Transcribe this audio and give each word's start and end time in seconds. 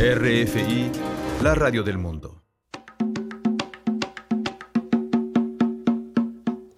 RFI, 0.00 0.92
la 1.42 1.56
radio 1.56 1.82
del 1.82 1.98
mundo. 1.98 2.37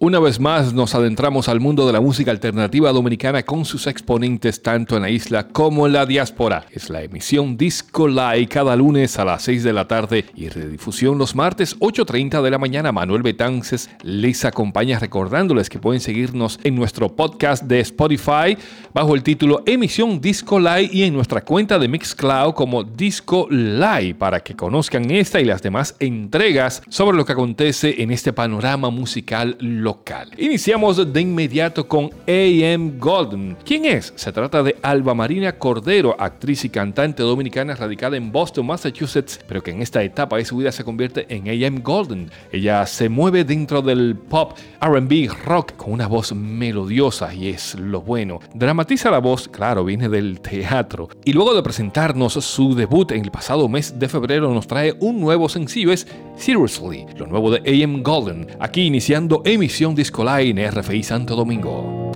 Una 0.03 0.19
vez 0.19 0.39
más 0.39 0.73
nos 0.73 0.95
adentramos 0.95 1.47
al 1.47 1.59
mundo 1.59 1.85
de 1.85 1.93
la 1.93 2.01
música 2.01 2.31
alternativa 2.31 2.91
dominicana 2.91 3.43
con 3.43 3.65
sus 3.65 3.85
exponentes 3.85 4.63
tanto 4.63 4.95
en 4.95 5.03
la 5.03 5.11
isla 5.11 5.49
como 5.49 5.85
en 5.85 5.93
la 5.93 6.07
diáspora. 6.07 6.65
Es 6.71 6.89
la 6.89 7.03
emisión 7.03 7.55
Disco 7.55 8.07
Live 8.07 8.47
cada 8.47 8.75
lunes 8.75 9.19
a 9.19 9.25
las 9.25 9.43
6 9.43 9.63
de 9.63 9.73
la 9.73 9.87
tarde 9.87 10.25
y 10.33 10.49
redifusión 10.49 11.19
los 11.19 11.35
martes 11.35 11.77
8.30 11.77 12.41
de 12.41 12.49
la 12.49 12.57
mañana. 12.57 12.91
Manuel 12.91 13.21
Betances 13.21 13.91
les 14.01 14.43
acompaña 14.43 14.97
recordándoles 14.97 15.69
que 15.69 15.77
pueden 15.77 16.01
seguirnos 16.01 16.59
en 16.63 16.73
nuestro 16.73 17.15
podcast 17.15 17.65
de 17.65 17.81
Spotify 17.81 18.57
bajo 18.95 19.13
el 19.13 19.21
título 19.21 19.61
Emisión 19.67 20.19
Disco 20.19 20.59
Live 20.59 20.89
y 20.91 21.03
en 21.03 21.13
nuestra 21.13 21.41
cuenta 21.41 21.77
de 21.77 21.87
Mixcloud 21.87 22.55
como 22.55 22.83
Disco 22.83 23.45
Live 23.51 24.15
para 24.15 24.39
que 24.39 24.55
conozcan 24.55 25.11
esta 25.11 25.39
y 25.39 25.45
las 25.45 25.61
demás 25.61 25.95
entregas 25.99 26.81
sobre 26.89 27.17
lo 27.17 27.23
que 27.23 27.33
acontece 27.33 28.01
en 28.01 28.09
este 28.09 28.33
panorama 28.33 28.89
musical 28.89 29.57
local 29.59 29.90
Iniciamos 30.37 31.11
de 31.11 31.21
inmediato 31.21 31.87
con 31.87 32.11
AM 32.27 32.97
Golden. 32.97 33.57
¿Quién 33.65 33.85
es? 33.85 34.13
Se 34.15 34.31
trata 34.31 34.63
de 34.63 34.75
Alba 34.81 35.13
Marina 35.13 35.57
Cordero, 35.57 36.15
actriz 36.17 36.63
y 36.65 36.69
cantante 36.69 37.23
dominicana 37.23 37.75
radicada 37.75 38.15
en 38.15 38.31
Boston, 38.31 38.67
Massachusetts, 38.67 39.39
pero 39.47 39.61
que 39.61 39.71
en 39.71 39.81
esta 39.81 40.01
etapa 40.03 40.37
de 40.37 40.45
su 40.45 40.57
vida 40.57 40.71
se 40.71 40.83
convierte 40.83 41.25
en 41.29 41.49
AM 41.49 41.81
Golden. 41.81 42.31
Ella 42.51 42.85
se 42.85 43.09
mueve 43.09 43.43
dentro 43.43 43.81
del 43.81 44.15
pop, 44.15 44.53
RB, 44.81 45.29
rock 45.45 45.75
con 45.75 45.93
una 45.93 46.07
voz 46.07 46.33
melodiosa 46.33 47.33
y 47.33 47.49
es 47.49 47.75
lo 47.75 48.01
bueno. 48.01 48.39
Dramatiza 48.53 49.11
la 49.11 49.19
voz, 49.19 49.47
claro, 49.47 49.83
viene 49.83 50.09
del 50.09 50.39
teatro. 50.39 51.09
Y 51.25 51.33
luego 51.33 51.53
de 51.53 51.63
presentarnos 51.63 52.33
su 52.33 52.75
debut 52.75 53.11
en 53.11 53.25
el 53.25 53.31
pasado 53.31 53.67
mes 53.67 53.99
de 53.99 54.07
febrero 54.07 54.53
nos 54.53 54.67
trae 54.67 54.95
un 54.99 55.19
nuevo 55.19 55.49
sencillo, 55.49 55.91
es 55.91 56.07
Seriously, 56.37 57.05
lo 57.17 57.27
nuevo 57.27 57.51
de 57.51 57.83
AM 57.83 58.01
Golden. 58.01 58.47
Aquí 58.59 58.81
iniciando 58.81 59.41
emisión 59.45 59.80
Line 59.81 60.57
RFI 60.57 61.03
Santo 61.03 61.35
Domingo. 61.35 62.11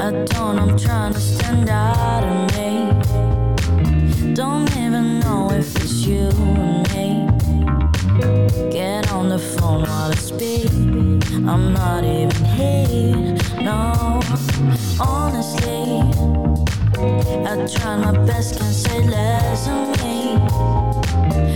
I'm 0.00 0.78
trying 0.78 1.12
to 1.12 1.20
stand 1.20 1.68
out 1.68 2.24
on 9.12 9.28
the 9.28 9.38
phone 9.38 9.82
while. 9.82 10.12
I'm 11.48 11.72
not 11.72 12.04
even 12.04 12.44
here, 12.44 13.36
no. 13.62 14.20
Honestly, 14.98 16.00
I 17.44 17.66
try 17.66 17.96
my 17.98 18.12
best, 18.26 18.58
can't 18.58 18.74
say 18.74 19.02
less 19.06 19.68
of 19.68 19.88
me. 20.02 20.95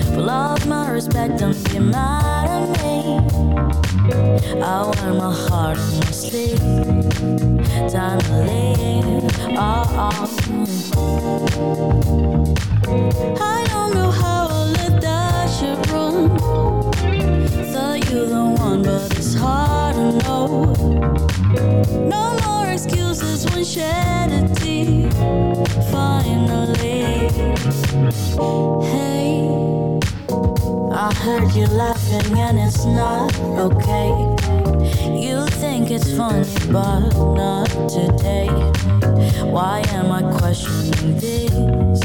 For 0.03 0.23
love, 0.23 0.67
my 0.67 0.91
respect, 0.91 1.39
don't 1.39 1.57
be 1.71 1.79
mad 1.79 2.47
at 2.49 2.69
me. 2.83 3.21
I 4.63 4.93
wear 4.97 5.15
my 5.15 5.33
heart 5.33 5.79
on 5.79 5.99
my 5.99 6.11
sleeve. 6.11 6.59
Time 7.93 8.21
to 8.21 8.35
leave. 8.49 9.31
Oh, 9.57 9.85
oh. 10.05 10.41
I 13.41 13.65
don't 13.69 13.95
know 13.95 14.11
how 14.11 14.49
I 14.51 14.65
let 14.79 15.01
that 15.01 15.49
shit 15.51 15.79
run. 15.91 16.39
Thought 17.73 18.11
you 18.11 18.27
the 18.27 18.45
one, 18.59 18.83
but 18.83 19.03
it's 19.19 19.35
hard 19.35 19.95
to 19.97 20.13
know. 20.25 20.75
No 22.09 22.37
more 22.47 22.69
excuses 22.73 23.45
when 23.53 23.65
shed 23.65 24.33
a 24.33 24.49
tear. 24.55 25.11
Finally, 25.91 27.29
hey. 28.87 29.40
I 31.03 31.15
heard 31.15 31.55
you 31.55 31.65
laughing 31.65 32.39
and 32.39 32.59
it's 32.59 32.85
not 32.85 33.35
okay. 33.57 34.11
You 35.19 35.47
think 35.47 35.91
it's 35.91 36.15
funny, 36.15 36.45
but 36.71 37.09
not 37.33 37.71
today. 37.89 38.49
Why 39.43 39.83
am 39.95 40.13
I 40.13 40.21
questioning 40.39 41.17
this? 41.17 42.03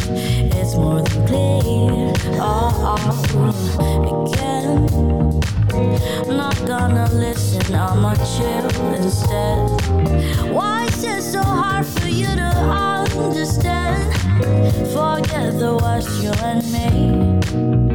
It's 0.56 0.76
more 0.76 1.02
than 1.02 1.28
clear. 1.28 2.14
Oh, 2.40 2.96
oh 2.96 4.28
again. 4.30 4.88
I'm 6.30 6.38
not 6.38 6.56
gonna 6.66 7.10
listen, 7.12 7.76
I'ma 7.76 8.16
chill 8.16 8.94
instead. 8.94 10.54
Why 10.54 10.86
is 10.86 11.04
it 11.04 11.22
so 11.22 11.44
hard 11.44 11.86
for 11.86 12.08
you 12.08 12.28
to 12.28 12.52
understand? 13.18 14.14
Forget 14.94 15.60
the 15.60 15.78
West, 15.84 16.24
you 16.24 16.32
and 16.46 16.64
me. 16.72 17.95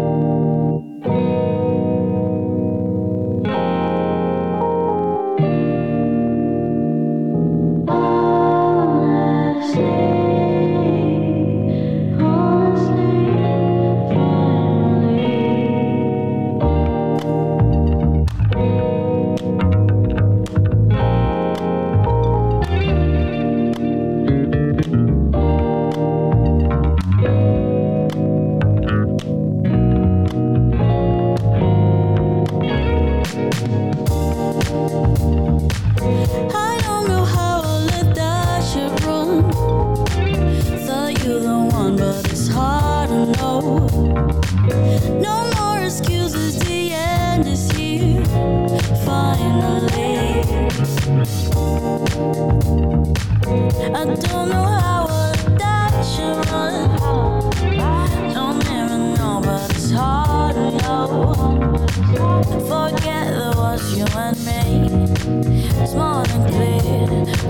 It's 65.81 65.93
more 65.93 66.23
than 66.25 66.47
clear. 66.47 66.81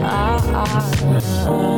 I 0.04 0.38
don't 0.38 0.52
know 0.52 0.66
how 0.66 1.58
I 1.58 1.71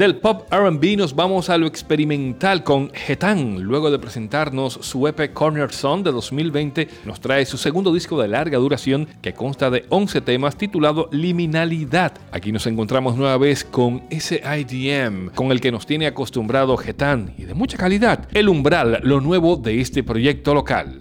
Del 0.00 0.16
pop 0.16 0.50
RB 0.50 0.96
nos 0.96 1.14
vamos 1.14 1.50
a 1.50 1.58
lo 1.58 1.66
experimental 1.66 2.64
con 2.64 2.90
Getan. 2.94 3.60
Luego 3.60 3.90
de 3.90 3.98
presentarnos 3.98 4.72
su 4.80 5.06
EP 5.06 5.34
Corner 5.34 5.70
Song 5.70 6.02
de 6.02 6.10
2020, 6.10 6.88
nos 7.04 7.20
trae 7.20 7.44
su 7.44 7.58
segundo 7.58 7.92
disco 7.92 8.18
de 8.18 8.28
larga 8.28 8.56
duración 8.56 9.06
que 9.20 9.34
consta 9.34 9.68
de 9.68 9.84
11 9.90 10.22
temas 10.22 10.56
titulado 10.56 11.10
Liminalidad. 11.12 12.14
Aquí 12.32 12.50
nos 12.50 12.66
encontramos 12.66 13.14
nueva 13.14 13.36
vez 13.36 13.62
con 13.62 14.04
ese 14.08 14.40
IDM 14.42 15.34
con 15.34 15.52
el 15.52 15.60
que 15.60 15.70
nos 15.70 15.84
tiene 15.84 16.06
acostumbrado 16.06 16.78
Getan 16.78 17.34
y 17.36 17.42
de 17.42 17.52
mucha 17.52 17.76
calidad. 17.76 18.26
El 18.32 18.48
umbral, 18.48 19.00
lo 19.02 19.20
nuevo 19.20 19.56
de 19.56 19.82
este 19.82 20.02
proyecto 20.02 20.54
local. 20.54 20.96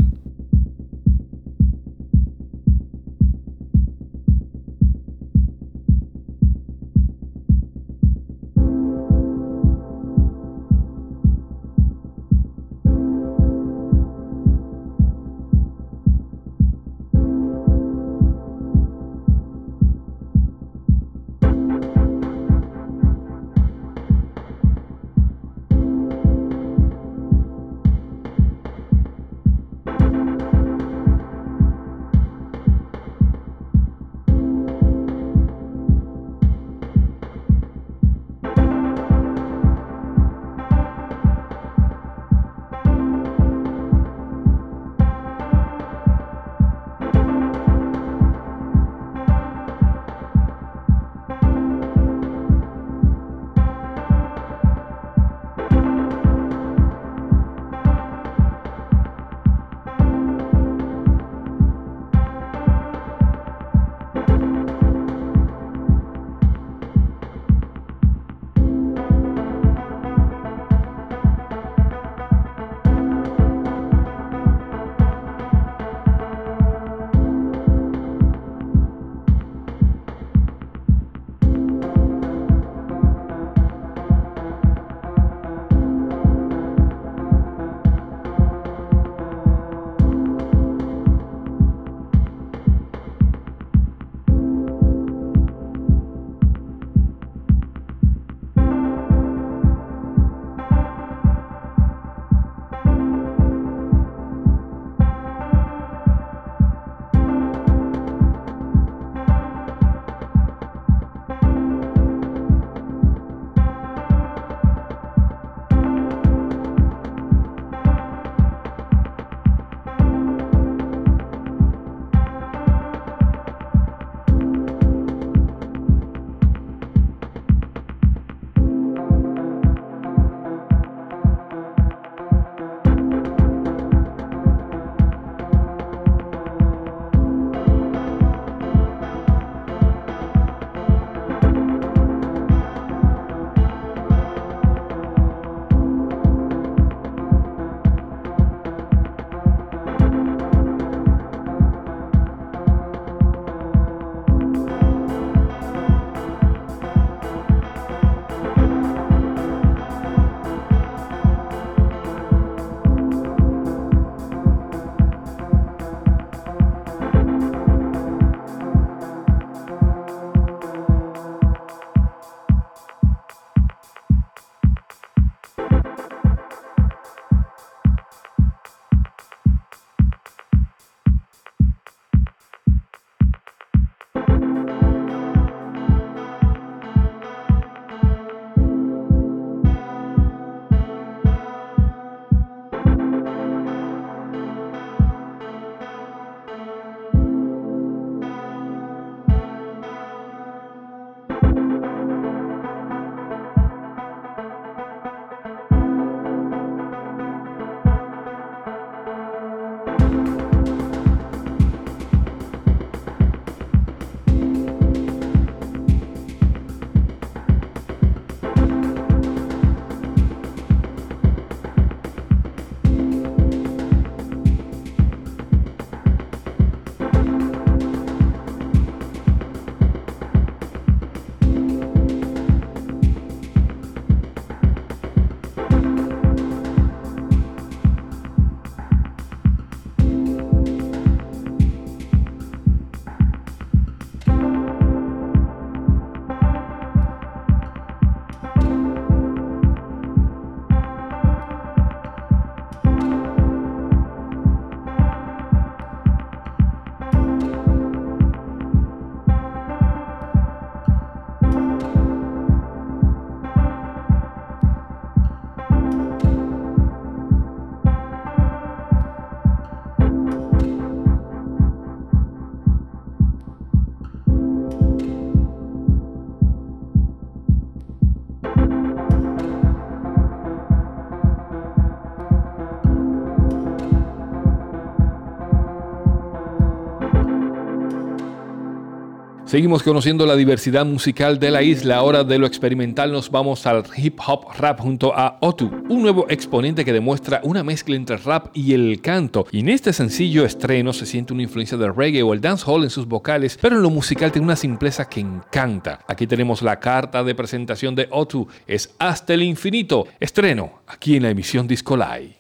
Seguimos 289.50 289.82
conociendo 289.82 290.28
la 290.28 290.36
diversidad 290.36 290.86
musical 290.86 291.40
de 291.40 291.50
la 291.50 291.64
isla. 291.64 291.96
Ahora 291.96 292.24
de 292.24 292.38
lo 292.38 292.46
experimental 292.46 293.12
nos 293.12 293.32
vamos 293.32 293.66
al 293.66 293.84
hip 293.98 294.20
hop 294.24 294.46
rap 294.60 294.80
junto 294.80 295.12
a 295.18 295.40
Otu, 295.40 295.72
un 295.90 296.04
nuevo 296.04 296.28
exponente 296.30 296.86
que 296.86 296.94
demuestra 296.94 297.42
una 297.42 297.64
mezcla 297.64 297.96
entre 297.96 298.18
rap 298.18 298.52
y 298.54 298.76
el 298.76 299.02
canto. 299.02 299.48
Y 299.52 299.62
en 299.62 299.70
este 299.70 299.92
sencillo 299.92 300.46
estreno 300.46 300.94
se 300.94 301.08
siente 301.08 301.34
una 301.34 301.42
influencia 301.42 301.80
del 301.80 301.96
reggae 301.96 302.22
o 302.22 302.36
el 302.36 302.42
dancehall 302.42 302.84
en 302.84 302.92
sus 302.92 303.08
vocales, 303.08 303.58
pero 303.60 303.76
en 303.76 303.82
lo 303.82 303.90
musical 303.90 304.32
tiene 304.32 304.46
una 304.46 304.56
simpleza 304.56 305.10
que 305.10 305.22
encanta. 305.22 306.02
Aquí 306.08 306.28
tenemos 306.28 306.62
la 306.62 306.80
carta 306.80 307.24
de 307.24 307.34
presentación 307.34 307.96
de 307.96 308.08
Otu, 308.12 308.48
es 308.68 308.94
Hasta 309.00 309.34
el 309.34 309.42
Infinito. 309.42 310.06
Estreno 310.20 310.84
aquí 310.86 311.16
en 311.16 311.24
la 311.24 311.32
emisión 311.32 311.68
Disco 311.68 311.98
Live. 311.98 312.38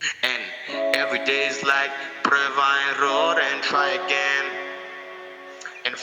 and 5.85 5.97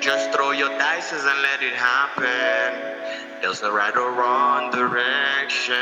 Just 0.00 0.32
throw 0.32 0.52
your 0.52 0.70
dices 0.78 1.24
and 1.24 1.42
let 1.42 1.62
it 1.62 1.74
happen. 1.74 3.42
There's 3.42 3.60
no 3.60 3.74
right 3.74 3.94
or 3.94 4.12
wrong 4.12 4.70
direction. 4.70 5.74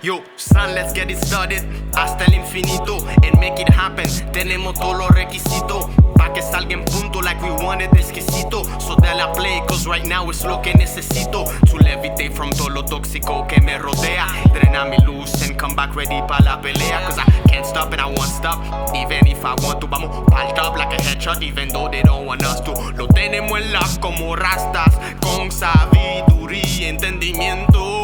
Yo, 0.00 0.22
son, 0.36 0.74
let's 0.74 0.92
get 0.92 1.10
it 1.10 1.18
started. 1.24 1.64
Hasta 1.94 2.24
el 2.24 2.34
infinito 2.34 3.02
and 3.24 3.38
make 3.40 3.58
it 3.58 3.68
happen. 3.68 4.06
Tenemos 4.32 4.74
todos 4.74 4.96
los 4.96 5.08
requisitos. 5.10 5.90
Pa' 6.16 6.32
que 6.32 6.40
salga 6.42 6.74
en 6.74 6.84
punto 6.84 7.20
like 7.20 7.42
we 7.42 7.50
wanted 7.50 7.90
exquisito. 7.90 8.64
So 8.80 8.94
dale 8.96 9.22
a 9.22 9.32
play, 9.32 9.60
cause 9.66 9.86
right 9.86 10.04
now 10.06 10.30
es 10.30 10.44
lo 10.44 10.60
que 10.62 10.72
necesito. 10.74 11.46
To 11.66 11.76
levitate 11.78 12.32
from 12.32 12.50
todo 12.50 12.70
lo 12.70 12.84
tóxico 12.84 13.46
que 13.48 13.60
me 13.60 13.78
rodea. 13.78 14.26
Drena 14.52 14.84
mi 14.84 14.98
luz 15.04 15.42
and 15.42 15.58
come 15.58 15.74
back 15.74 15.96
ready 15.96 16.20
pa' 16.28 16.42
la 16.44 16.60
pelea. 16.60 17.00
Cause 17.06 17.18
I 17.18 17.31
can't 17.52 17.66
stop 17.66 17.92
and 17.92 18.00
I 18.00 18.06
won't 18.06 18.32
stop. 18.40 18.58
Even 18.96 19.26
if 19.26 19.44
I 19.44 19.54
want 19.62 19.80
to, 19.82 19.86
vamos 19.86 20.10
pa'l 20.30 20.52
top 20.54 20.76
like 20.76 20.92
a 20.92 21.02
headshot. 21.02 21.42
Even 21.42 21.68
though 21.68 21.88
they 21.88 22.02
don't 22.02 22.24
want 22.24 22.42
us 22.44 22.60
to. 22.62 22.72
Lo 22.96 23.06
tenemos 23.06 23.60
en 23.60 23.72
la 23.72 23.82
como 24.00 24.34
rastas. 24.34 24.98
Con 25.20 25.50
sabiduría 25.50 26.64
y 26.64 26.84
entendimiento. 26.86 28.02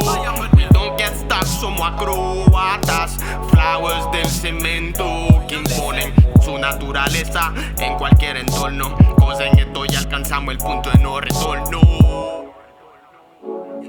don't 0.71 0.99
get 0.99 1.15
stuck, 1.17 1.47
somos 1.47 1.81
acrobatas. 1.81 3.17
Flowers 3.51 4.11
del 4.13 4.27
cemento 4.27 5.05
que 5.49 5.57
imponen 5.57 6.13
su 6.43 6.59
naturaleza 6.59 7.53
en 7.79 7.97
cualquier 7.97 8.37
entorno. 8.37 8.97
Cosa 9.17 9.47
en 9.47 9.59
esto 9.59 9.85
ya 9.87 10.01
alcanzamos 10.01 10.53
el 10.53 10.59
punto 10.59 10.91
de 10.91 10.99
no 10.99 11.21
retorno. 11.21 11.81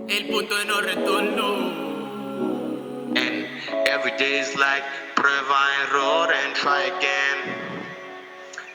El 0.08 0.28
punto 0.28 0.56
de 0.58 0.66
no 0.66 0.82
retorno. 0.82 1.89
Every 3.90 4.16
day 4.18 4.38
is 4.38 4.56
like 4.56 4.84
prueba, 5.16 5.62
error, 5.82 6.32
and 6.32 6.54
try 6.54 6.84
again. 6.96 7.40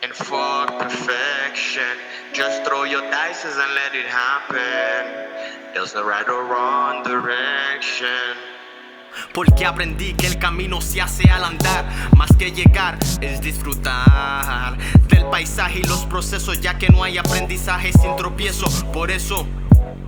And 0.02 0.12
fuck 0.12 0.76
perfection. 0.80 1.94
Just 2.32 2.64
throw 2.64 2.82
your 2.82 3.02
dices 3.12 3.56
and 3.56 3.74
let 3.76 3.94
it 3.94 4.06
happen. 4.06 5.72
There's 5.72 5.94
no 5.94 6.04
right 6.04 6.28
or 6.28 6.42
wrong 6.42 7.04
direction. 7.04 8.36
Porque 9.32 9.64
aprendí 9.64 10.14
que 10.14 10.26
el 10.26 10.38
camino 10.40 10.80
se 10.80 11.00
hace 11.00 11.30
al 11.30 11.44
andar, 11.44 11.84
más 12.16 12.30
que 12.36 12.50
llegar 12.50 12.98
es 13.20 13.40
disfrutar 13.40 14.76
del 15.08 15.26
paisaje 15.26 15.78
y 15.78 15.82
los 15.84 16.04
procesos, 16.06 16.60
ya 16.60 16.76
que 16.76 16.88
no 16.88 17.04
hay 17.04 17.18
aprendizaje 17.18 17.92
sin 17.92 18.16
tropiezo. 18.16 18.66
Por 18.92 19.12
eso 19.12 19.46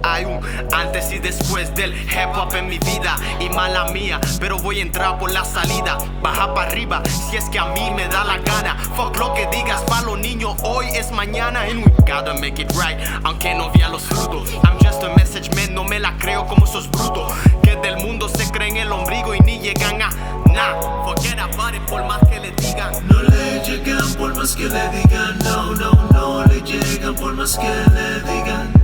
hay 0.06 0.24
un 0.24 0.40
antes 0.72 1.12
y 1.12 1.18
después 1.18 1.74
del 1.74 1.94
hip 1.94 2.34
hop 2.34 2.54
en 2.54 2.68
mi 2.68 2.78
vida 2.78 3.16
y 3.40 3.48
mala 3.48 3.86
mía, 3.86 4.20
pero 4.40 4.58
voy 4.58 4.78
a 4.78 4.82
entrar 4.82 5.18
por 5.18 5.30
la 5.32 5.44
salida. 5.44 5.98
Baja 6.22 6.54
para 6.54 6.70
arriba 6.70 7.02
si 7.04 7.36
es 7.36 7.44
que 7.50 7.58
a 7.58 7.66
mí 7.66 7.90
me 7.94 8.06
da 8.08 8.24
la 8.24 8.38
gana. 8.38 8.76
Fuck 8.96 9.18
lo 9.18 9.34
que 9.34 9.46
digas 9.52 9.82
para 9.82 10.02
los 10.02 10.18
niños, 10.18 10.56
hoy 10.62 10.86
es 10.94 11.10
mañana 11.12 11.62
and 11.62 11.84
we 11.84 11.92
gotta 12.00 12.34
make 12.34 12.60
it 12.60 12.70
right, 12.72 12.98
aunque 13.24 13.54
no 13.54 13.70
vea 13.72 13.88
los 13.88 14.02
frutos. 14.02 14.52
I'm 14.64 14.78
just 14.78 15.02
a 15.02 15.14
message 15.16 15.54
man, 15.54 15.74
no 15.74 15.84
me 15.84 15.98
la 15.98 16.16
creo 16.18 16.46
como 16.46 16.66
esos 16.66 16.90
brutos 16.90 17.32
que 17.62 17.76
del 17.76 17.96
mundo 17.96 18.28
se 18.28 18.50
creen 18.50 18.76
el 18.76 18.92
ombligo 18.92 19.34
y 19.34 19.40
ni 19.40 19.58
llegan 19.58 20.00
a 20.02 20.10
nada. 20.52 20.80
Forget 21.04 21.38
about 21.38 21.74
it 21.74 21.82
por 21.88 22.04
más 22.04 22.20
que 22.28 22.40
le 22.40 22.50
digan. 22.52 22.92
No 23.08 23.22
le 23.22 23.60
llegan 23.64 24.14
por 24.14 24.34
más 24.34 24.54
que 24.54 24.68
le 24.68 24.88
digan, 24.90 25.38
no, 25.44 25.74
no, 25.74 25.90
no 26.12 26.44
le 26.46 26.60
llegan 26.62 27.14
por 27.14 27.34
más 27.34 27.58
que 27.58 27.68
le 27.68 28.20
digan. 28.32 28.75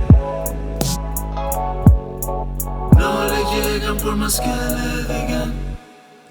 No 3.23 3.29
le 3.29 3.71
llegan 3.71 3.97
por 3.99 4.17
más 4.17 4.37
que 4.37 4.47
le 4.47 5.13
digan. 5.13 5.62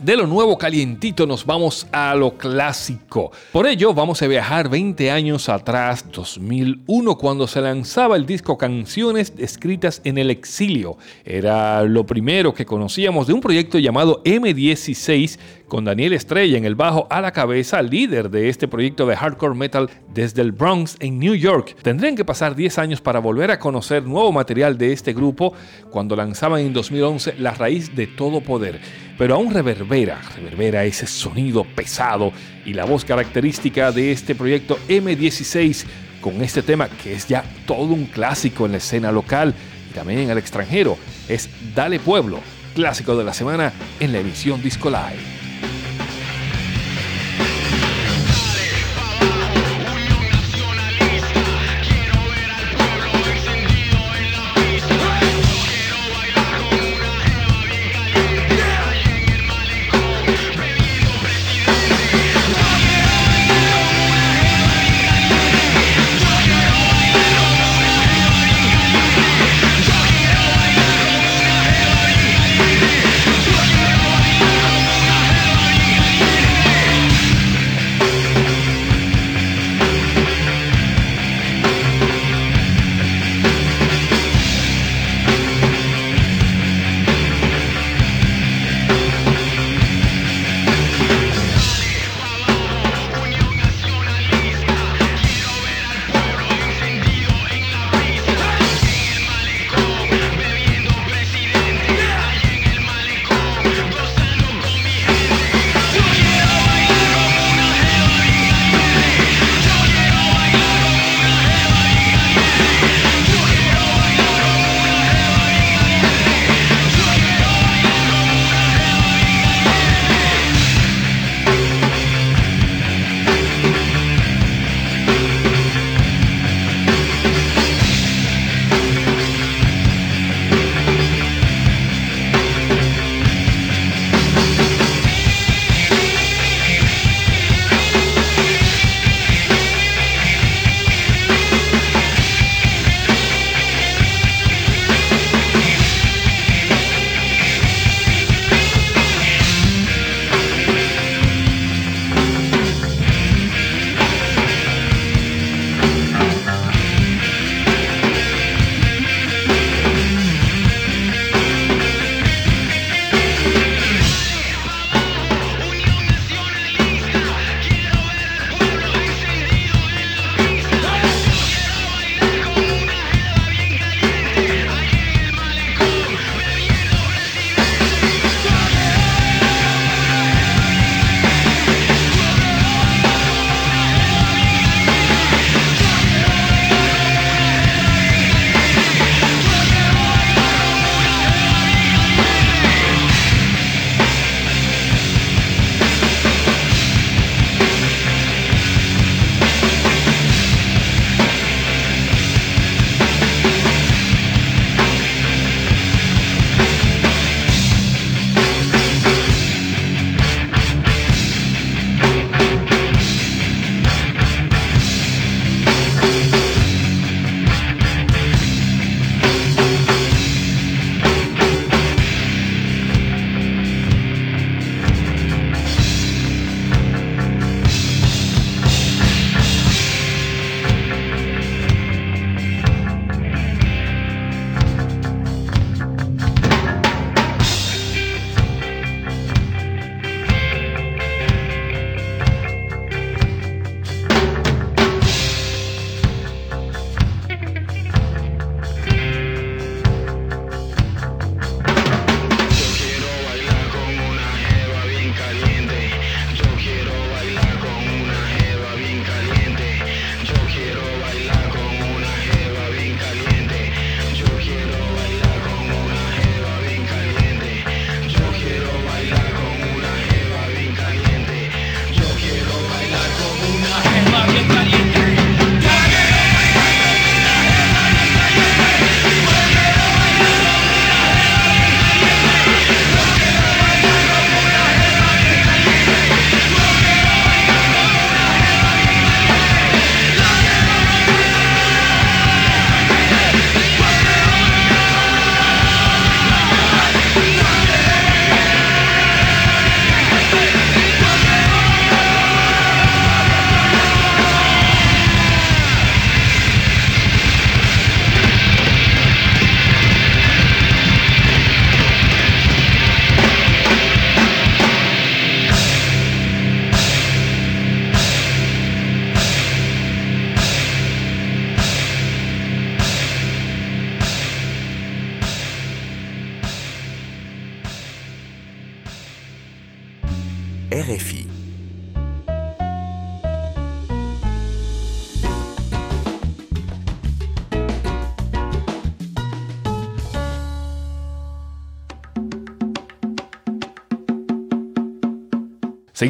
De 0.03 0.17
lo 0.17 0.27
nuevo 0.27 0.59
calientito 0.59 1.29
nos 1.29 1.47
vamos 1.47 1.87
a 1.93 2.13
lo 2.17 2.37
clásico. 2.37 3.31
Por 3.53 3.69
ello 3.69 3.95
vamos 3.95 4.21
a 4.21 4.27
viajar 4.27 4.69
20 4.69 5.13
años 5.13 5.49
atrás, 5.49 6.05
2001, 6.11 7.17
cuando 7.17 7.47
se 7.47 7.61
lanzaba 7.61 8.17
el 8.17 8.27
disco 8.27 8.59
Canciones 8.59 9.33
escritas 9.39 10.01
en 10.03 10.19
el 10.19 10.31
exilio. 10.31 10.97
Era 11.25 11.85
lo 11.85 12.05
primero 12.05 12.53
que 12.53 12.67
conocíamos 12.67 13.29
de 13.29 13.33
un 13.33 13.41
proyecto 13.41 13.79
llamado 13.79 14.21
M16 14.25 15.39
con 15.69 15.85
Daniel 15.85 16.13
Estrella 16.13 16.59
en 16.59 16.65
el 16.65 16.75
bajo 16.75 17.07
a 17.09 17.21
la 17.21 17.33
cabeza, 17.33 17.81
líder 17.81 18.29
de 18.29 18.51
este 18.51 18.69
proyecto 18.69 19.07
de 19.07 19.17
hardcore 19.17 19.55
metal 19.55 19.89
desde 20.13 20.43
el 20.43 20.53
Bronx 20.53 20.97
en 20.99 21.19
New 21.19 21.35
York. 21.35 21.77
Tendrían 21.81 22.15
que 22.17 22.27
pasar 22.27 22.55
10 22.55 22.77
años 22.79 23.01
para 23.01 23.21
volver 23.21 23.51
a 23.51 23.59
conocer 23.59 24.03
nuevo 24.03 24.33
material 24.33 24.77
de 24.77 24.93
este 24.93 25.15
grupo 25.15 25.55
cuando 25.91 26.15
lanzaban 26.15 26.61
en 26.61 26.73
2011 26.73 27.37
La 27.39 27.53
raíz 27.53 27.95
de 27.95 28.07
todo 28.07 28.43
poder. 28.43 28.81
Pero 29.17 29.37
aún 29.37 29.55
reverbera, 29.93 30.21
reverbera 30.37 30.85
ese 30.85 31.07
sonido 31.07 31.65
pesado 31.65 32.33
y 32.65 32.73
la 32.73 32.85
voz 32.87 33.05
característica 33.05 33.93
de 33.93 34.13
este 34.13 34.35
proyecto 34.35 34.79
M16 34.89 35.85
con 36.21 36.43
este 36.43 36.63
tema 36.63 36.89
que 36.89 37.13
es 37.13 37.29
ya 37.29 37.45
todo 37.67 37.93
un 37.93 38.07
clásico 38.07 38.65
en 38.65 38.73
la 38.73 38.79
escena 38.79 39.13
local 39.13 39.55
y 39.91 39.95
también 39.95 40.21
en 40.21 40.31
el 40.31 40.39
extranjero. 40.39 40.97
Es 41.29 41.51
Dale 41.75 41.99
Pueblo, 41.99 42.41
clásico 42.75 43.17
de 43.17 43.25
la 43.25 43.35
semana 43.35 43.73
en 44.01 44.13
la 44.13 44.21
emisión 44.21 44.63
Disco 44.63 44.89
Live. 44.89 45.42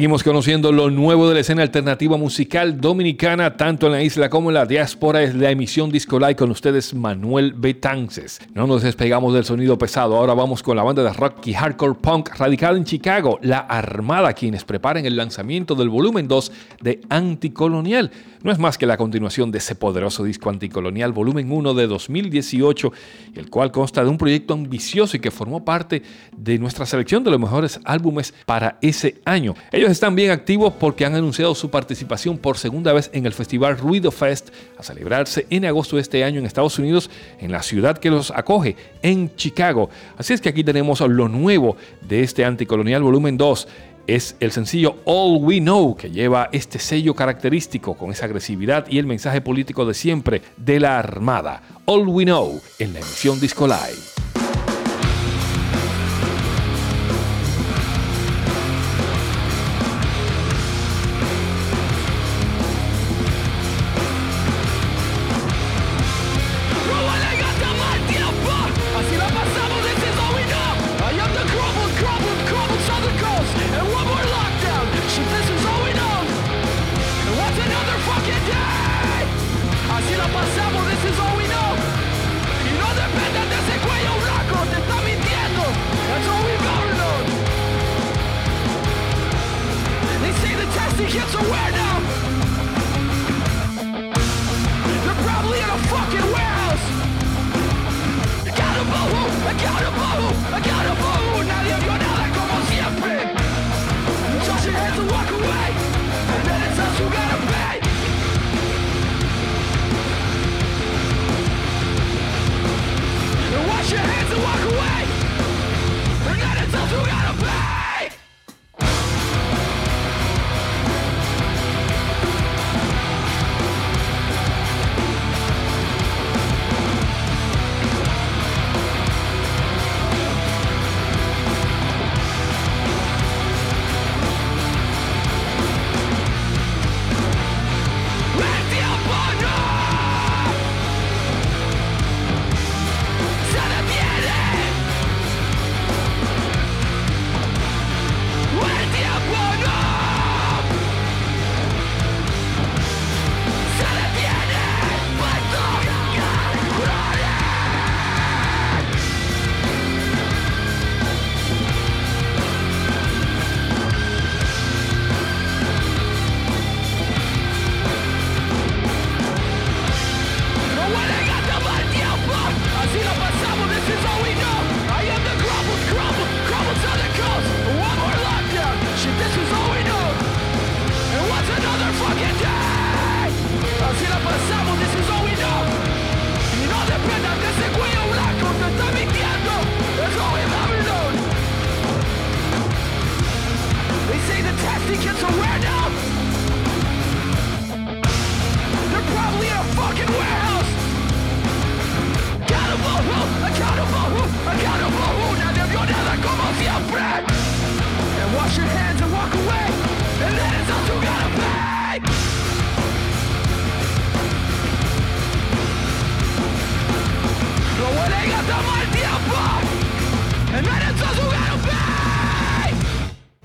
Seguimos 0.03 0.23
conociendo 0.25 0.73
lo 0.73 0.89
nuevo 0.89 1.29
de 1.29 1.35
la 1.35 1.39
escena 1.39 1.61
alternativa 1.61 2.17
musical 2.17 2.81
dominicana, 2.81 3.55
tanto 3.55 3.85
en 3.85 3.93
la 3.93 4.03
isla 4.03 4.29
como 4.29 4.49
en 4.49 4.55
la 4.55 4.65
diáspora. 4.65 5.23
Es 5.23 5.33
la 5.33 5.49
emisión 5.49 5.89
Disco 5.89 6.19
Live 6.19 6.35
con 6.35 6.51
ustedes, 6.51 6.93
Manuel 6.93 7.53
Betances. 7.53 8.41
No 8.53 8.67
nos 8.67 8.83
despegamos 8.83 9.33
del 9.33 9.45
sonido 9.45 9.77
pesado. 9.77 10.17
Ahora 10.17 10.33
vamos 10.33 10.61
con 10.61 10.75
la 10.75 10.83
banda 10.83 11.03
de 11.03 11.13
rock 11.13 11.47
y 11.47 11.53
hardcore 11.53 11.93
punk 12.01 12.35
radicada 12.37 12.75
en 12.75 12.83
Chicago, 12.83 13.39
La 13.41 13.59
Armada, 13.59 14.33
quienes 14.33 14.65
preparan 14.65 15.05
el 15.05 15.15
lanzamiento 15.15 15.73
del 15.73 15.87
volumen 15.87 16.27
2 16.27 16.51
de 16.81 16.99
Anticolonial. 17.07 18.11
No 18.43 18.51
es 18.51 18.59
más 18.59 18.77
que 18.77 18.85
la 18.85 18.97
continuación 18.97 19.51
de 19.51 19.59
ese 19.59 19.73
poderoso 19.73 20.25
disco 20.25 20.49
Anticolonial, 20.49 21.13
volumen 21.13 21.49
1 21.49 21.73
de 21.75 21.87
2018, 21.87 22.91
el 23.35 23.49
cual 23.49 23.71
consta 23.71 24.03
de 24.03 24.09
un 24.09 24.17
proyecto 24.17 24.53
ambicioso 24.53 25.15
y 25.15 25.21
que 25.21 25.31
formó 25.31 25.63
parte 25.63 26.03
de 26.35 26.59
nuestra 26.59 26.85
selección 26.85 27.23
de 27.23 27.31
los 27.31 27.39
mejores 27.39 27.79
álbumes 27.85 28.33
para 28.45 28.77
ese 28.81 29.21
año. 29.23 29.53
Ellos 29.71 29.92
están 29.93 30.15
bien 30.15 30.31
activos 30.31 30.73
porque 30.77 31.05
han 31.05 31.15
anunciado 31.15 31.55
su 31.55 31.69
participación 31.69 32.37
por 32.37 32.57
segunda 32.57 32.91
vez 32.93 33.09
en 33.13 33.25
el 33.25 33.33
festival 33.33 33.77
Ruido 33.77 34.11
Fest 34.11 34.49
a 34.77 34.83
celebrarse 34.83 35.45
en 35.49 35.65
agosto 35.65 35.95
de 35.95 36.01
este 36.01 36.23
año 36.23 36.39
en 36.39 36.45
Estados 36.45 36.77
Unidos, 36.79 37.09
en 37.39 37.51
la 37.51 37.63
ciudad 37.63 37.97
que 37.97 38.09
los 38.09 38.31
acoge, 38.31 38.75
en 39.01 39.35
Chicago. 39.35 39.89
Así 40.17 40.33
es 40.33 40.41
que 40.41 40.49
aquí 40.49 40.63
tenemos 40.63 40.99
lo 41.01 41.29
nuevo 41.29 41.77
de 42.01 42.23
este 42.23 42.43
Anticolonial 42.43 43.03
Volumen 43.03 43.37
2 43.37 43.67
es 44.07 44.35
el 44.39 44.51
sencillo 44.51 44.97
All 45.05 45.41
We 45.41 45.59
Know, 45.59 45.95
que 45.95 46.11
lleva 46.11 46.49
este 46.51 46.79
sello 46.79 47.15
característico 47.15 47.95
con 47.95 48.11
esa 48.11 48.25
agresividad 48.25 48.85
y 48.89 48.99
el 48.99 49.05
mensaje 49.05 49.39
político 49.39 49.85
de 49.85 49.93
siempre 49.93 50.41
de 50.57 50.79
la 50.79 50.99
Armada. 50.99 51.61
All 51.85 52.07
We 52.07 52.25
Know 52.25 52.61
en 52.79 52.93
la 52.93 52.99
emisión 52.99 53.39
Disco 53.39 53.65
Live. 53.65 54.12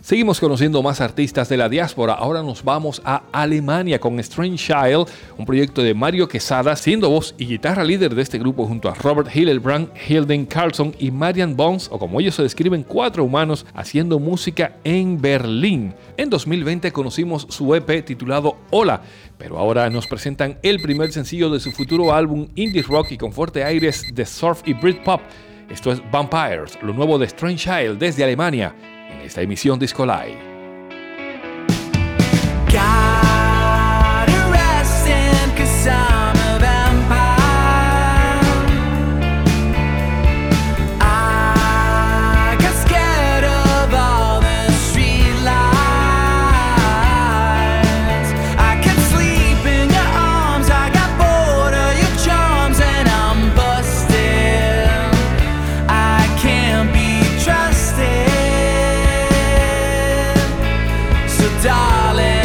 Seguimos 0.09 0.41
conociendo 0.41 0.83
más 0.83 1.03
artistas 1.03 1.51
de 1.51 1.59
la 1.59 1.69
diáspora. 1.69 2.15
Ahora 2.15 2.43
nos 2.43 2.65
vamos 2.65 3.03
a 3.05 3.25
Alemania 3.31 4.01
con 4.01 4.19
Strange 4.21 4.57
Child, 4.57 5.07
un 5.37 5.45
proyecto 5.45 5.83
de 5.83 5.93
Mario 5.93 6.27
Quesada, 6.29 6.75
siendo 6.77 7.11
voz 7.11 7.35
y 7.37 7.45
guitarra 7.45 7.85
líder 7.85 8.15
de 8.15 8.23
este 8.23 8.39
grupo 8.39 8.65
junto 8.65 8.89
a 8.89 8.95
Robert 8.95 9.29
Hillebrand, 9.37 9.91
Hilden 10.09 10.47
Carlson 10.47 10.95
y 10.99 11.11
Marian 11.11 11.55
Bones, 11.55 11.91
o 11.93 11.99
como 11.99 12.21
ellos 12.21 12.37
se 12.37 12.43
describen, 12.43 12.85
cuatro 12.85 13.23
humanos 13.23 13.67
haciendo 13.75 14.19
música 14.19 14.77
en 14.83 15.21
Berlín. 15.21 15.95
En 16.17 16.31
2020 16.31 16.91
conocimos 16.91 17.47
su 17.51 17.75
EP 17.75 18.03
titulado 18.03 18.57
Hola, 18.71 19.03
pero 19.37 19.59
ahora 19.59 19.91
nos 19.91 20.07
presentan 20.07 20.59
el 20.63 20.81
primer 20.81 21.13
sencillo 21.13 21.51
de 21.51 21.61
su 21.61 21.71
futuro 21.71 22.15
álbum 22.15 22.49
indie 22.55 22.81
rock 22.81 23.13
y 23.13 23.19
con 23.19 23.31
fuerte 23.31 23.63
aires 23.63 24.07
de 24.15 24.25
surf 24.25 24.63
y 24.65 24.73
Britpop. 24.73 25.21
Esto 25.69 25.93
es 25.93 26.01
Vampires, 26.11 26.79
lo 26.81 26.95
nuevo 26.95 27.19
de 27.19 27.27
Strange 27.27 27.59
Child 27.59 27.99
desde 27.99 28.25
Alemania 28.25 28.75
en 29.09 29.21
esta 29.21 29.43
emisión 29.43 29.79
Disco 29.79 30.05
Live. 30.05 30.58
darling. 61.89 62.38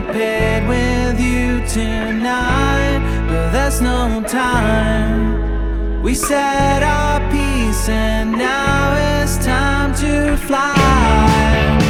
bed 0.00 0.68
with 0.68 1.20
you 1.20 1.66
tonight, 1.66 3.00
but 3.28 3.50
there's 3.50 3.80
no 3.80 4.22
time. 4.26 6.02
We 6.02 6.14
said 6.14 6.82
our 6.82 7.20
piece, 7.30 7.88
and 7.88 8.32
now 8.32 9.22
it's 9.22 9.36
time 9.44 9.94
to 9.96 10.36
fly. 10.36 11.87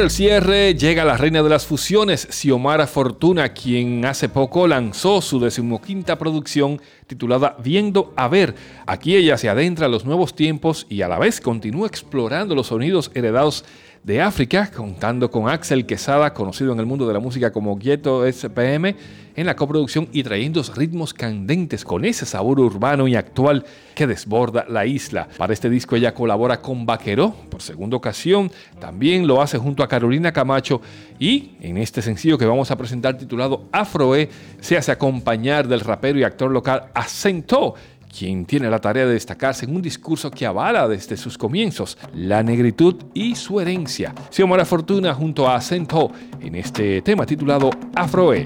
El 0.00 0.08
cierre 0.08 0.74
llega 0.74 1.04
la 1.04 1.18
reina 1.18 1.42
de 1.42 1.50
las 1.50 1.66
fusiones, 1.66 2.26
Xiomara 2.30 2.86
Fortuna, 2.86 3.50
quien 3.50 4.02
hace 4.06 4.30
poco 4.30 4.66
lanzó 4.66 5.20
su 5.20 5.38
decimoquinta 5.38 6.16
producción 6.16 6.80
titulada 7.06 7.54
Viendo 7.62 8.14
a 8.16 8.26
ver. 8.28 8.54
Aquí 8.86 9.14
ella 9.14 9.36
se 9.36 9.50
adentra 9.50 9.84
a 9.84 9.88
los 9.90 10.06
nuevos 10.06 10.34
tiempos 10.34 10.86
y 10.88 11.02
a 11.02 11.08
la 11.08 11.18
vez 11.18 11.42
continúa 11.42 11.86
explorando 11.86 12.54
los 12.54 12.68
sonidos 12.68 13.10
heredados 13.12 13.66
de 14.02 14.22
África, 14.22 14.70
contando 14.74 15.30
con 15.30 15.48
Axel 15.48 15.84
Quesada, 15.84 16.32
conocido 16.32 16.72
en 16.72 16.80
el 16.80 16.86
mundo 16.86 17.06
de 17.06 17.12
la 17.12 17.20
música 17.20 17.52
como 17.52 17.76
Ghetto 17.76 18.26
SPM, 18.26 18.96
en 19.36 19.46
la 19.46 19.56
coproducción 19.56 20.08
y 20.12 20.22
trayendo 20.22 20.62
ritmos 20.74 21.14
candentes 21.14 21.84
con 21.84 22.04
ese 22.04 22.26
sabor 22.26 22.60
urbano 22.60 23.06
y 23.08 23.14
actual 23.14 23.64
que 23.94 24.06
desborda 24.06 24.64
la 24.68 24.86
isla. 24.86 25.28
Para 25.36 25.52
este 25.52 25.70
disco 25.70 25.96
ella 25.96 26.14
colabora 26.14 26.60
con 26.60 26.86
Vaquero 26.86 27.34
por 27.50 27.62
segunda 27.62 27.96
ocasión, 27.96 28.50
también 28.78 29.26
lo 29.26 29.40
hace 29.40 29.58
junto 29.58 29.82
a 29.82 29.88
Carolina 29.88 30.32
Camacho 30.32 30.80
y 31.18 31.52
en 31.60 31.76
este 31.76 32.02
sencillo 32.02 32.38
que 32.38 32.46
vamos 32.46 32.70
a 32.70 32.76
presentar 32.76 33.16
titulado 33.16 33.68
Afroe 33.72 34.28
se 34.60 34.76
hace 34.76 34.92
acompañar 34.92 35.68
del 35.68 35.80
rapero 35.80 36.18
y 36.18 36.24
actor 36.24 36.50
local 36.50 36.86
Acento 36.94 37.74
quien 38.10 38.44
tiene 38.44 38.68
la 38.68 38.80
tarea 38.80 39.06
de 39.06 39.12
destacarse 39.12 39.64
en 39.64 39.74
un 39.74 39.82
discurso 39.82 40.30
que 40.30 40.46
avala 40.46 40.88
desde 40.88 41.16
sus 41.16 41.38
comienzos 41.38 41.96
la 42.14 42.42
negritud 42.42 42.96
y 43.14 43.34
su 43.36 43.60
herencia. 43.60 44.14
Xiomara 44.30 44.64
Fortuna 44.64 45.14
junto 45.14 45.48
a 45.48 45.56
Acento 45.56 46.10
en 46.40 46.54
este 46.56 47.02
tema 47.02 47.26
titulado 47.26 47.70
Afroe. 47.94 48.44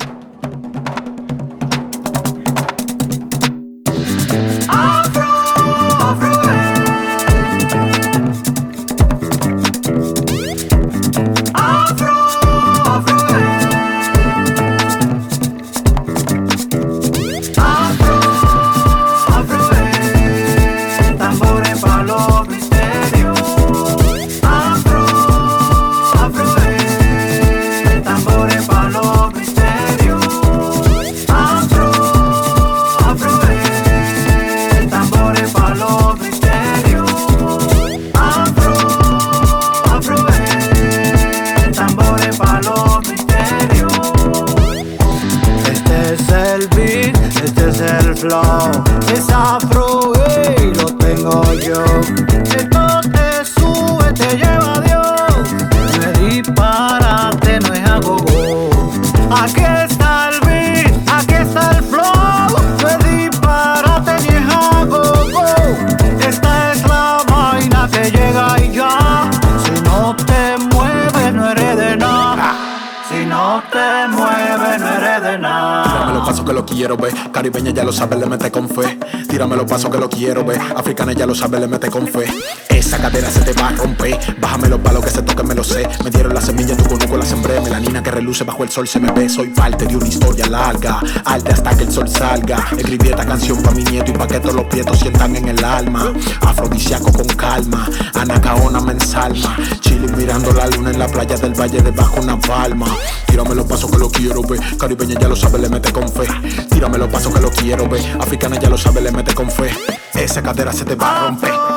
Pasos 79.75 79.91
que 79.91 79.99
lo 79.99 80.09
quiero 80.09 80.45
ver. 80.45 80.61
Africana 80.77 81.15
ya 81.15 81.27
lo 81.27 81.35
sabe, 81.35 81.59
le 81.59 81.67
mete 81.67 81.91
con 81.91 82.07
fe. 82.07 82.27
Esa 82.69 82.97
cadera 82.99 83.29
se 83.29 83.41
te 83.41 83.53
va 83.55 83.71
a 83.71 83.73
romper. 83.73 84.17
Bájame 84.55 84.69
los 84.69 84.81
palos 84.83 85.05
que 85.05 85.11
se 85.11 85.21
toquen, 85.21 85.49
me 85.49 85.55
lo 85.57 85.65
sé. 85.65 85.83
Me 86.05 86.11
dieron 86.11 86.33
la 86.33 86.41
semilla, 86.41 86.77
tu 86.77 86.85
conozco 86.85 87.17
la 87.17 87.27
sembré. 87.27 87.61
Melanina 87.61 88.01
que 88.05 88.13
reluce 88.13 88.45
bajo 88.45 88.63
el 88.63 88.71
sol 88.71 88.87
se 88.87 89.01
me 89.01 89.11
ve. 89.11 89.29
Soy 89.29 89.49
parte 89.49 89.85
de 89.85 89.97
una 89.97 90.07
historia 90.07 90.47
larga. 90.47 91.01
Arte 91.25 91.51
hasta 91.51 91.77
que 91.77 91.83
el 91.83 91.91
sol 91.91 92.09
salga. 92.09 92.65
Escribí 92.79 93.09
esta 93.09 93.27
canción 93.27 93.61
pa' 93.61 93.73
mi 93.73 93.83
nieto 93.83 94.13
y 94.13 94.15
pa' 94.15 94.29
que 94.29 94.39
todos 94.39 94.55
los 94.55 94.67
pietos 94.67 95.01
sientan 95.01 95.35
en 95.35 95.49
el 95.49 95.65
alma. 95.65 96.13
Afrodisiaco 96.43 97.11
con 97.11 97.27
calma. 97.27 97.89
Anacaona 98.15 98.79
me 98.79 98.93
ensalma. 98.93 99.57
Chile 99.81 100.07
mirando 100.17 100.53
la 100.53 100.69
luna 100.69 100.93
en 100.93 101.01
la 101.01 101.09
playa 101.09 101.37
del 101.37 101.61
valle 101.61 101.83
debajo 101.83 102.21
una 102.21 102.39
palma. 102.39 102.87
Tírame 103.27 103.57
los 103.57 103.67
pasos 103.67 103.91
que 103.91 103.99
lo 103.99 104.09
quiero 104.09 104.41
ver. 104.43 104.61
Caribeña 104.79 105.19
ya 105.19 105.27
lo 105.27 105.35
sabe, 105.35 105.59
le 105.59 105.69
mete 105.69 105.91
con 105.91 106.09
fe. 106.09 106.29
Tírame 106.71 106.99
los 106.99 107.09
pasos 107.09 107.35
que 107.35 107.41
lo 107.41 107.51
quiero 107.51 107.89
ver. 107.89 108.03
Africana 108.21 108.61
ya 108.61 108.71
lo 108.71 108.79
sabe, 108.79 109.01
le 109.01 109.11
mete 109.11 109.35
con 109.35 109.51
fe. 109.51 109.71
Esa 110.15 110.41
cadera 110.45 110.73
se 110.73 110.85
te 110.85 110.95
va 110.95 111.11
a 111.11 111.27
romper. 111.27 111.74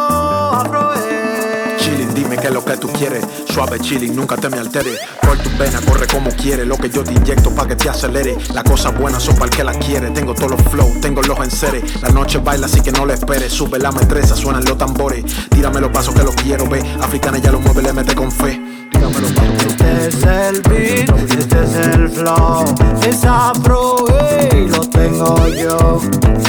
Dime 2.18 2.36
qué 2.36 2.48
es 2.48 2.54
lo 2.54 2.66
que 2.66 2.76
tú 2.78 2.88
quieres. 2.94 3.24
Suave 3.48 3.80
chilling, 3.80 4.16
nunca 4.16 4.36
te 4.38 4.50
me 4.50 4.58
alteres. 4.58 4.98
Por 5.22 5.38
tu 5.38 5.52
vena, 5.56 5.80
corre 5.82 6.08
como 6.08 6.32
quieres. 6.32 6.66
Lo 6.66 6.76
que 6.76 6.90
yo 6.90 7.04
te 7.04 7.14
inyecto 7.14 7.52
pa' 7.52 7.68
que 7.68 7.76
te 7.76 7.90
acelere. 7.90 8.36
Las 8.56 8.64
cosas 8.64 8.98
buenas 8.98 9.22
son 9.22 9.36
para 9.36 9.52
el 9.52 9.56
que 9.56 9.64
las 9.64 9.78
quiere. 9.78 10.10
Tengo 10.10 10.34
todos 10.34 10.52
los 10.52 10.62
flow, 10.64 11.00
tengo 11.00 11.22
los 11.22 11.38
enseres. 11.40 12.02
La 12.02 12.10
noche 12.10 12.40
baila, 12.40 12.66
así 12.66 12.82
que 12.82 12.92
no 12.92 13.06
le 13.06 13.14
esperes. 13.14 13.54
Sube 13.54 13.78
la 13.78 13.92
metresa, 13.92 14.36
suenan 14.36 14.66
los 14.66 14.80
tambores. 14.80 15.26
Tírame 15.50 15.80
los 15.80 15.92
pasos 15.92 16.16
que 16.16 16.24
lo 16.24 16.32
quiero 16.32 16.68
ver. 16.68 16.84
Africana 17.00 17.38
ya 17.38 17.52
lo 17.52 17.60
mueve, 17.60 17.84
le 17.84 17.94
mete 17.94 18.16
con 18.16 18.32
fe. 18.32 18.60
Tírame 18.92 19.20
los 19.20 19.32
pasos 19.34 19.66
Este 19.68 20.08
es 20.08 20.24
el 20.24 20.62
beat, 20.64 21.32
este 21.38 21.64
es 21.64 21.76
el 21.94 22.10
flow, 22.10 22.66
es 23.08 23.24
afro 23.24 24.06
y 24.54 24.68
lo 24.70 24.80
tengo 24.90 25.48
yo. 25.50 26.02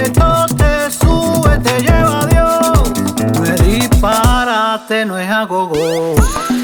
Esto 0.03 0.47
te 0.57 0.91
sube, 0.91 1.59
te 1.59 1.83
lleva 1.83 2.08
disparate, 4.79 5.05
no 5.07 5.19
es 5.19 5.29
agogo. 5.29 6.14
Afro 6.17 6.58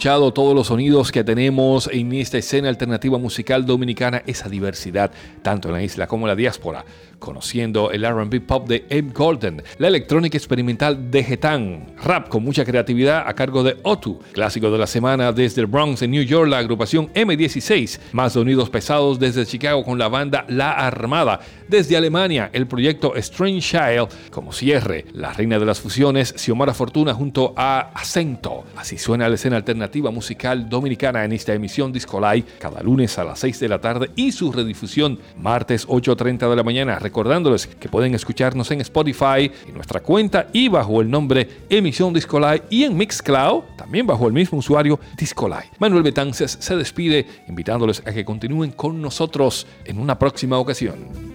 escuchado 0.00 0.32
todos 0.32 0.54
los 0.54 0.68
sonidos 0.68 1.12
que 1.12 1.22
tenemos 1.22 1.86
en 1.92 2.14
esta 2.14 2.38
escena 2.38 2.70
alternativa 2.70 3.18
musical 3.18 3.66
dominicana, 3.66 4.22
esa 4.26 4.48
diversidad, 4.48 5.10
tanto 5.42 5.68
en 5.68 5.74
la 5.74 5.82
isla 5.82 6.06
como 6.06 6.24
en 6.24 6.28
la 6.28 6.36
diáspora, 6.36 6.86
conociendo 7.18 7.90
el 7.90 8.08
RB 8.08 8.40
pop 8.40 8.66
de 8.66 8.86
Abe 8.90 9.12
Golden, 9.12 9.62
la 9.76 9.88
electrónica 9.88 10.38
experimental 10.38 11.10
de 11.10 11.22
Getan, 11.22 11.94
rap 12.02 12.28
con 12.28 12.42
mucha 12.42 12.64
creatividad 12.64 13.28
a 13.28 13.34
cargo 13.34 13.62
de 13.62 13.76
Otu, 13.82 14.18
clásico 14.32 14.70
de 14.70 14.78
la 14.78 14.86
semana 14.86 15.32
desde 15.32 15.60
el 15.60 15.66
Bronx 15.66 16.00
en 16.00 16.12
New 16.12 16.22
York, 16.22 16.48
la 16.48 16.56
agrupación 16.56 17.12
M16, 17.12 18.00
más 18.12 18.32
sonidos 18.32 18.70
pesados 18.70 19.20
desde 19.20 19.44
Chicago 19.44 19.84
con 19.84 19.98
la 19.98 20.08
banda 20.08 20.46
La 20.48 20.72
Armada, 20.72 21.40
desde 21.68 21.98
Alemania 21.98 22.48
el 22.54 22.66
proyecto 22.66 23.16
Strange 23.16 23.60
Child, 23.60 24.08
como 24.30 24.54
cierre, 24.54 25.04
la 25.12 25.34
reina 25.34 25.58
de 25.58 25.66
las 25.66 25.78
fusiones, 25.78 26.32
Xiomara 26.38 26.72
Fortuna 26.72 27.12
junto 27.12 27.52
a 27.54 27.90
Acento. 27.92 28.64
Así 28.76 28.96
suena 28.96 29.28
la 29.28 29.34
escena 29.34 29.56
alternativa 29.56 29.89
musical 29.98 30.68
dominicana 30.68 31.24
en 31.24 31.32
esta 31.32 31.52
emisión 31.52 31.92
Disco 31.92 32.20
Live 32.20 32.46
cada 32.58 32.82
lunes 32.82 33.18
a 33.18 33.24
las 33.24 33.40
6 33.40 33.60
de 33.60 33.68
la 33.68 33.80
tarde 33.80 34.10
y 34.14 34.30
su 34.30 34.52
redifusión 34.52 35.18
martes 35.36 35.86
8.30 35.88 36.48
de 36.48 36.56
la 36.56 36.62
mañana. 36.62 36.98
Recordándoles 36.98 37.66
que 37.66 37.88
pueden 37.88 38.14
escucharnos 38.14 38.70
en 38.70 38.80
Spotify, 38.82 39.50
en 39.66 39.74
nuestra 39.74 40.00
cuenta 40.00 40.46
y 40.52 40.68
bajo 40.68 41.00
el 41.00 41.10
nombre 41.10 41.48
Emisión 41.68 42.14
Disco 42.14 42.38
Live 42.38 42.62
y 42.70 42.84
en 42.84 42.96
Mixcloud, 42.96 43.64
también 43.76 44.06
bajo 44.06 44.26
el 44.28 44.32
mismo 44.32 44.58
usuario 44.58 45.00
Disco 45.16 45.48
Live. 45.48 45.70
Manuel 45.78 46.04
Betances 46.04 46.56
se 46.60 46.76
despide 46.76 47.26
invitándoles 47.48 48.02
a 48.06 48.12
que 48.12 48.24
continúen 48.24 48.70
con 48.70 49.02
nosotros 49.02 49.66
en 49.84 49.98
una 49.98 50.18
próxima 50.18 50.58
ocasión. 50.58 51.30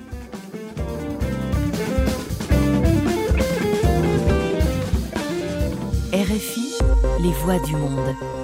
RFI, 6.16 6.78
les 7.22 7.34
voix 7.44 7.60
du 7.60 7.76
monde. 7.76 8.35